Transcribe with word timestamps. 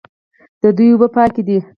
د 0.61 0.63
دوی 0.77 0.87
اوبه 0.93 1.07
پاکې 1.15 1.41
دي. 1.47 1.57